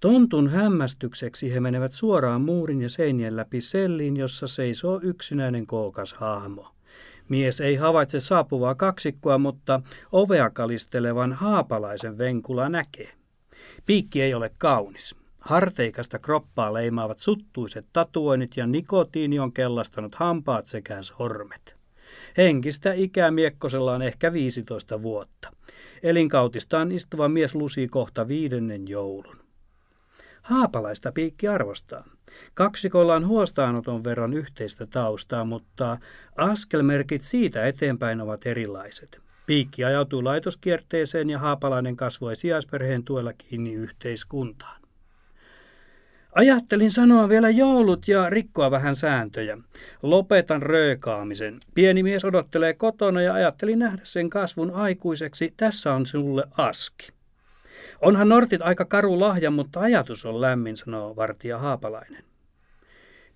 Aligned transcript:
Tontun 0.00 0.48
hämmästykseksi 0.48 1.54
he 1.54 1.60
menevät 1.60 1.92
suoraan 1.92 2.40
muurin 2.40 2.82
ja 2.82 2.88
seinien 2.88 3.36
läpi 3.36 3.60
selliin, 3.60 4.16
jossa 4.16 4.48
seisoo 4.48 5.00
yksinäinen 5.02 5.66
kookas 5.66 6.12
hahmo. 6.12 6.68
Mies 7.28 7.60
ei 7.60 7.76
havaitse 7.76 8.20
saapuvaa 8.20 8.74
kaksikkoa, 8.74 9.38
mutta 9.38 9.80
ovea 10.12 10.50
kalistelevan 10.50 11.32
haapalaisen 11.32 12.18
venkula 12.18 12.68
näkee. 12.68 13.12
Piikki 13.86 14.22
ei 14.22 14.34
ole 14.34 14.50
kaunis. 14.58 15.14
Harteikasta 15.40 16.18
kroppaa 16.18 16.74
leimaavat 16.74 17.18
suttuiset 17.18 17.86
tatuoinnit 17.92 18.56
ja 18.56 18.66
nikotiini 18.66 19.38
on 19.38 19.52
kellastanut 19.52 20.14
hampaat 20.14 20.66
sekä 20.66 21.02
sormet. 21.02 21.76
Henkistä 22.36 22.92
ikää 22.92 23.30
Miekkosella 23.30 23.94
on 23.94 24.02
ehkä 24.02 24.32
15 24.32 25.02
vuotta. 25.02 25.52
Elinkautistaan 26.02 26.92
istuva 26.92 27.28
mies 27.28 27.54
lusii 27.54 27.88
kohta 27.88 28.28
viidennen 28.28 28.88
joulun. 28.88 29.49
Haapalaista 30.42 31.12
piikki 31.12 31.48
arvostaa. 31.48 32.04
Kaksikolla 32.54 33.14
on 33.14 33.26
huostaanoton 33.26 34.04
verran 34.04 34.32
yhteistä 34.32 34.86
taustaa, 34.86 35.44
mutta 35.44 35.98
askelmerkit 36.36 37.22
siitä 37.22 37.66
eteenpäin 37.66 38.20
ovat 38.20 38.46
erilaiset. 38.46 39.20
Piikki 39.46 39.84
ajautui 39.84 40.22
laitoskierteeseen 40.22 41.30
ja 41.30 41.38
Haapalainen 41.38 41.96
kasvoi 41.96 42.36
sijaisperheen 42.36 43.04
tuella 43.04 43.32
kiinni 43.32 43.72
yhteiskuntaan. 43.72 44.80
Ajattelin 46.32 46.90
sanoa 46.90 47.28
vielä 47.28 47.50
joulut 47.50 48.08
ja 48.08 48.30
rikkoa 48.30 48.70
vähän 48.70 48.96
sääntöjä. 48.96 49.58
Lopetan 50.02 50.62
röökaamisen. 50.62 51.60
Pieni 51.74 52.02
mies 52.02 52.24
odottelee 52.24 52.74
kotona 52.74 53.22
ja 53.22 53.34
ajattelin 53.34 53.78
nähdä 53.78 54.02
sen 54.04 54.30
kasvun 54.30 54.70
aikuiseksi. 54.70 55.54
Tässä 55.56 55.94
on 55.94 56.06
sinulle 56.06 56.44
aski. 56.56 57.19
Onhan 58.00 58.28
nortit 58.28 58.62
aika 58.62 58.84
karu 58.84 59.20
lahja, 59.20 59.50
mutta 59.50 59.80
ajatus 59.80 60.26
on 60.26 60.40
lämmin, 60.40 60.76
sanoo 60.76 61.16
vartija 61.16 61.58
Haapalainen. 61.58 62.24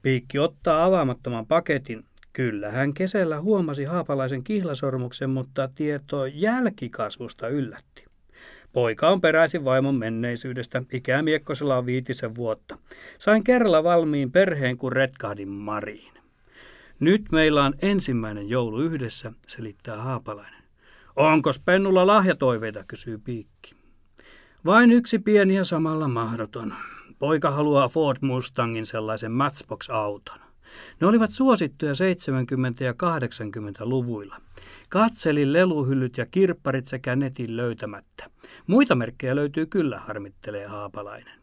Piikki 0.03 0.39
ottaa 0.39 0.85
avaamattoman 0.85 1.47
paketin. 1.47 2.05
Kyllä 2.33 2.71
hän 2.71 2.95
kesällä 2.95 3.41
huomasi 3.41 3.85
Haapalaisen 3.85 4.45
kihlasormuksen, 4.45 5.31
mutta 5.31 5.69
tieto 5.75 6.27
jälkikasvusta 6.27 7.49
yllätti. 7.49 8.05
Poika 8.73 9.09
on 9.09 9.21
peräisin 9.21 9.65
vaimon 9.65 9.95
menneisyydestä. 9.95 10.83
Ikää 10.93 11.23
Miekkosella 11.23 11.77
on 11.77 11.87
viitisen 11.87 12.35
vuotta. 12.35 12.79
Sain 13.19 13.45
kerralla 13.45 13.85
valmiin 13.85 14.33
perheen, 14.33 14.77
kun 14.77 14.93
retkahdin 14.93 15.49
Mariin. 15.49 16.15
Nyt 17.01 17.23
meillä 17.33 17.65
on 17.65 17.75
ensimmäinen 17.83 18.49
joulu 18.49 18.81
yhdessä, 18.81 19.33
selittää 19.47 19.97
Haapalainen. 19.97 20.63
Onko 21.17 21.51
pennulla 21.65 22.07
lahjatoiveita, 22.07 22.85
kysyy 22.89 23.19
Piikki. 23.19 23.84
Vain 24.67 24.93
yksi 24.93 25.19
pieni 25.19 25.57
ja 25.57 25.65
samalla 25.65 26.09
mahdoton. 26.09 26.75
Poika 27.19 27.51
haluaa 27.51 27.89
Ford 27.89 28.19
Mustangin 28.21 28.87
sellaisen 28.87 29.33
Matchbox-auton. 29.33 30.41
Ne 31.01 31.07
olivat 31.07 31.31
suosittuja 31.31 31.93
70- 31.93 32.85
ja 32.85 32.93
80-luvuilla. 32.93 34.37
Katselin 34.89 35.53
leluhyllyt 35.53 36.17
ja 36.17 36.27
kirpparit 36.27 36.85
sekä 36.85 37.17
netin 37.17 37.57
löytämättä. 37.57 38.31
Muita 38.67 38.95
merkkejä 38.95 39.37
löytyy 39.37 39.67
kyllä, 39.67 39.99
harmittelee 39.99 40.67
Haapalainen. 40.67 41.41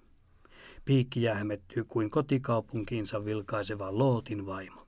Piikki 0.85 1.21
jähmettyy 1.21 1.83
kuin 1.83 2.09
kotikaupunkiinsa 2.09 3.25
vilkaiseva 3.25 3.97
Lootin 3.97 4.45
vaimo. 4.45 4.87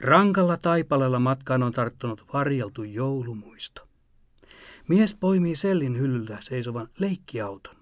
Rankalla 0.00 0.56
taipalella 0.56 1.18
matkaan 1.18 1.62
on 1.62 1.72
tarttunut 1.72 2.24
varjeltu 2.32 2.82
joulumuisto. 2.82 3.89
Mies 4.90 5.14
poimii 5.14 5.56
sellin 5.56 5.98
hyllyllä 5.98 6.38
seisovan 6.40 6.88
leikkiauton. 6.98 7.74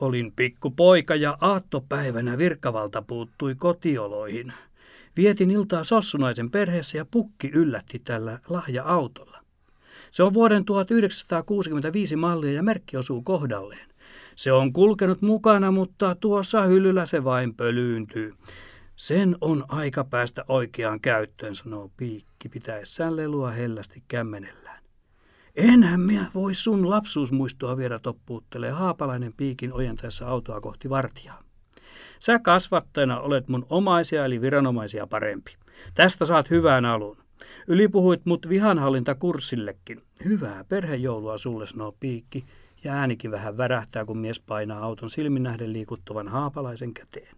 Olin 0.00 0.32
pikkupoika 0.36 1.14
ja 1.14 1.38
aattopäivänä 1.40 2.38
virkavalta 2.38 3.02
puuttui 3.02 3.54
kotioloihin. 3.54 4.52
Vietin 5.16 5.50
iltaa 5.50 5.84
Sossunaisen 5.84 6.50
perheessä 6.50 6.98
ja 6.98 7.04
pukki 7.10 7.50
yllätti 7.54 7.98
tällä 7.98 8.38
lahja-autolla. 8.48 9.38
Se 10.10 10.22
on 10.22 10.34
vuoden 10.34 10.64
1965 10.64 12.16
mallia 12.16 12.52
ja 12.52 12.62
merkki 12.62 12.96
osuu 12.96 13.22
kohdalleen. 13.22 13.88
Se 14.36 14.52
on 14.52 14.72
kulkenut 14.72 15.22
mukana, 15.22 15.70
mutta 15.70 16.14
tuossa 16.14 16.62
hyllyllä 16.62 17.06
se 17.06 17.24
vain 17.24 17.54
pölyyntyy. 17.54 18.34
Sen 18.96 19.36
on 19.40 19.64
aika 19.68 20.04
päästä 20.04 20.44
oikeaan 20.48 21.00
käyttöön, 21.00 21.54
sanoo 21.54 21.90
Piikki 21.96 22.48
pitäessään 22.48 23.16
lelua 23.16 23.50
hellästi 23.50 24.02
kämmenellään. 24.08 24.63
Enhän 25.56 26.00
minä 26.00 26.30
voi 26.34 26.54
sun 26.54 26.90
lapsuusmuistoa 26.90 27.76
viedä 27.76 27.98
toppuuttelee 27.98 28.70
haapalainen 28.70 29.32
piikin 29.36 29.72
ojentaessa 29.72 30.26
autoa 30.26 30.60
kohti 30.60 30.90
vartijaa. 30.90 31.42
Sä 32.20 32.38
kasvattajana 32.38 33.20
olet 33.20 33.48
mun 33.48 33.66
omaisia 33.70 34.24
eli 34.24 34.40
viranomaisia 34.40 35.06
parempi. 35.06 35.56
Tästä 35.94 36.26
saat 36.26 36.50
hyvän 36.50 36.84
alun. 36.84 37.16
Ylipuhuit 37.68 38.26
mut 38.26 38.48
vihanhallintakurssillekin. 38.48 40.02
Hyvää 40.24 40.64
perhejoulua 40.64 41.38
sulle, 41.38 41.66
sanoo 41.66 41.96
piikki, 42.00 42.44
ja 42.84 42.92
äänikin 42.92 43.30
vähän 43.30 43.56
värähtää, 43.56 44.04
kun 44.04 44.18
mies 44.18 44.40
painaa 44.40 44.84
auton 44.84 45.10
silmin 45.10 45.42
nähden 45.42 45.72
liikuttavan 45.72 46.28
haapalaisen 46.28 46.94
käteen. 46.94 47.36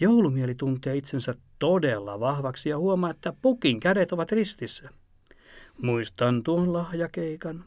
Joulumieli 0.00 0.54
tuntee 0.54 0.96
itsensä 0.96 1.34
todella 1.58 2.20
vahvaksi 2.20 2.68
ja 2.68 2.78
huomaa, 2.78 3.10
että 3.10 3.32
pukin 3.42 3.80
kädet 3.80 4.12
ovat 4.12 4.32
ristissä. 4.32 4.90
Muistan 5.82 6.42
tuon 6.42 6.72
lahjakeikan. 6.72 7.64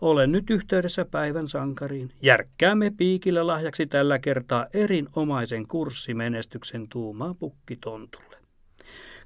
Olen 0.00 0.32
nyt 0.32 0.50
yhteydessä 0.50 1.04
päivän 1.04 1.48
sankariin. 1.48 2.10
Järkkäämme 2.22 2.92
piikillä 2.96 3.46
lahjaksi 3.46 3.86
tällä 3.86 4.18
kertaa 4.18 4.66
erinomaisen 4.74 5.66
kurssimenestyksen 5.66 6.88
tuumaa 6.88 7.34
pukkitontulle. 7.34 8.36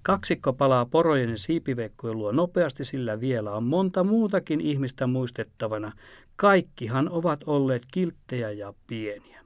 Kaksikko 0.03 0.53
palaa 0.53 0.87
porojen 0.87 1.39
siipiveikkojen 1.39 2.19
luo 2.19 2.33
nopeasti, 2.33 2.84
sillä 2.84 3.21
vielä 3.21 3.50
on 3.53 3.65
monta 3.65 4.05
muutakin 4.05 4.61
ihmistä 4.61 5.06
muistettavana. 5.06 5.93
Kaikkihan 6.37 7.09
ovat 7.09 7.41
olleet 7.47 7.82
kilttejä 7.93 8.50
ja 8.50 8.75
pieniä. 8.87 9.41